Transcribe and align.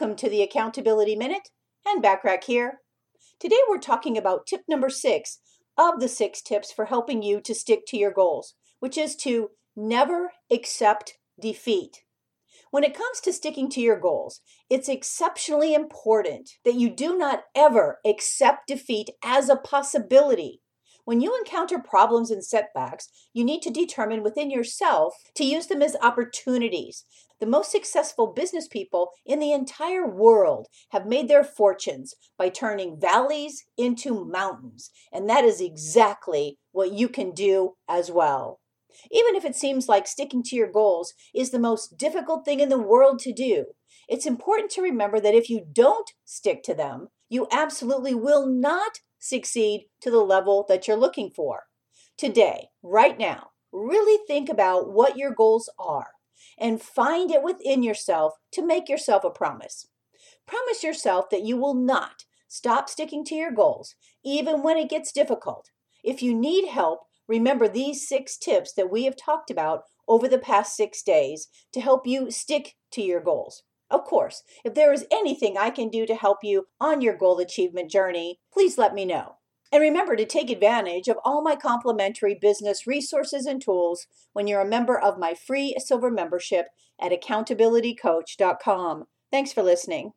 Welcome 0.00 0.16
to 0.16 0.30
the 0.30 0.40
Accountability 0.40 1.14
Minute 1.14 1.50
and 1.84 2.02
Backrack 2.02 2.44
here. 2.44 2.80
Today 3.38 3.58
we're 3.68 3.76
talking 3.76 4.16
about 4.16 4.46
tip 4.46 4.62
number 4.66 4.88
six 4.88 5.40
of 5.76 6.00
the 6.00 6.08
six 6.08 6.40
tips 6.40 6.72
for 6.72 6.86
helping 6.86 7.22
you 7.22 7.38
to 7.42 7.54
stick 7.54 7.80
to 7.88 7.98
your 7.98 8.10
goals, 8.10 8.54
which 8.78 8.96
is 8.96 9.14
to 9.16 9.50
never 9.76 10.32
accept 10.50 11.18
defeat. 11.38 11.98
When 12.70 12.82
it 12.82 12.96
comes 12.96 13.20
to 13.20 13.32
sticking 13.34 13.68
to 13.72 13.82
your 13.82 14.00
goals, 14.00 14.40
it's 14.70 14.88
exceptionally 14.88 15.74
important 15.74 16.52
that 16.64 16.76
you 16.76 16.88
do 16.88 17.18
not 17.18 17.42
ever 17.54 17.98
accept 18.06 18.68
defeat 18.68 19.10
as 19.22 19.50
a 19.50 19.56
possibility. 19.56 20.62
When 21.04 21.20
you 21.20 21.36
encounter 21.36 21.78
problems 21.78 22.30
and 22.30 22.44
setbacks, 22.44 23.08
you 23.32 23.44
need 23.44 23.62
to 23.62 23.70
determine 23.70 24.22
within 24.22 24.50
yourself 24.50 25.14
to 25.34 25.44
use 25.44 25.66
them 25.66 25.82
as 25.82 25.96
opportunities. 26.02 27.04
The 27.40 27.46
most 27.46 27.70
successful 27.70 28.26
business 28.26 28.68
people 28.68 29.10
in 29.24 29.40
the 29.40 29.52
entire 29.52 30.06
world 30.06 30.68
have 30.90 31.06
made 31.06 31.28
their 31.28 31.42
fortunes 31.42 32.14
by 32.36 32.50
turning 32.50 33.00
valleys 33.00 33.64
into 33.78 34.24
mountains. 34.26 34.90
And 35.12 35.28
that 35.28 35.44
is 35.44 35.60
exactly 35.60 36.58
what 36.72 36.92
you 36.92 37.08
can 37.08 37.32
do 37.32 37.76
as 37.88 38.10
well. 38.10 38.60
Even 39.10 39.36
if 39.36 39.44
it 39.44 39.56
seems 39.56 39.88
like 39.88 40.06
sticking 40.06 40.42
to 40.42 40.56
your 40.56 40.70
goals 40.70 41.14
is 41.34 41.50
the 41.50 41.58
most 41.58 41.96
difficult 41.96 42.44
thing 42.44 42.60
in 42.60 42.68
the 42.68 42.78
world 42.78 43.18
to 43.20 43.32
do, 43.32 43.66
it's 44.08 44.26
important 44.26 44.70
to 44.72 44.82
remember 44.82 45.20
that 45.20 45.34
if 45.34 45.48
you 45.48 45.64
don't 45.72 46.10
stick 46.24 46.62
to 46.64 46.74
them, 46.74 47.08
you 47.28 47.46
absolutely 47.50 48.14
will 48.14 48.46
not 48.46 48.98
succeed 49.20 49.86
to 50.00 50.10
the 50.10 50.18
level 50.18 50.64
that 50.68 50.88
you're 50.88 50.96
looking 50.96 51.30
for. 51.30 51.64
Today, 52.18 52.70
right 52.82 53.16
now, 53.18 53.50
really 53.72 54.20
think 54.26 54.48
about 54.48 54.92
what 54.92 55.16
your 55.16 55.32
goals 55.32 55.70
are 55.78 56.08
and 56.58 56.82
find 56.82 57.30
it 57.30 57.42
within 57.42 57.82
yourself 57.82 58.34
to 58.52 58.66
make 58.66 58.88
yourself 58.88 59.22
a 59.22 59.30
promise. 59.30 59.86
Promise 60.46 60.82
yourself 60.82 61.30
that 61.30 61.44
you 61.44 61.56
will 61.56 61.74
not 61.74 62.24
stop 62.48 62.88
sticking 62.88 63.24
to 63.24 63.34
your 63.34 63.52
goals, 63.52 63.94
even 64.24 64.62
when 64.62 64.76
it 64.76 64.90
gets 64.90 65.12
difficult. 65.12 65.70
If 66.02 66.22
you 66.22 66.34
need 66.34 66.68
help, 66.68 67.00
remember 67.28 67.68
these 67.68 68.08
six 68.08 68.36
tips 68.36 68.72
that 68.74 68.90
we 68.90 69.04
have 69.04 69.16
talked 69.16 69.50
about 69.50 69.84
over 70.08 70.26
the 70.26 70.38
past 70.38 70.74
six 70.74 71.02
days 71.02 71.46
to 71.72 71.80
help 71.80 72.06
you 72.06 72.30
stick 72.30 72.74
to 72.90 73.02
your 73.02 73.20
goals. 73.20 73.62
Of 73.90 74.04
course, 74.04 74.42
if 74.64 74.74
there 74.74 74.92
is 74.92 75.06
anything 75.10 75.58
I 75.58 75.70
can 75.70 75.88
do 75.88 76.06
to 76.06 76.14
help 76.14 76.38
you 76.42 76.68
on 76.80 77.00
your 77.00 77.16
goal 77.16 77.38
achievement 77.40 77.90
journey, 77.90 78.38
please 78.52 78.78
let 78.78 78.94
me 78.94 79.04
know. 79.04 79.36
And 79.72 79.80
remember 79.80 80.16
to 80.16 80.24
take 80.24 80.50
advantage 80.50 81.08
of 81.08 81.18
all 81.24 81.42
my 81.42 81.56
complimentary 81.56 82.36
business 82.40 82.86
resources 82.86 83.46
and 83.46 83.62
tools 83.62 84.06
when 84.32 84.46
you're 84.46 84.60
a 84.60 84.66
member 84.66 84.98
of 84.98 85.18
my 85.18 85.34
free 85.34 85.74
silver 85.78 86.10
membership 86.10 86.66
at 87.00 87.12
accountabilitycoach.com. 87.12 89.04
Thanks 89.30 89.52
for 89.52 89.62
listening. 89.62 90.12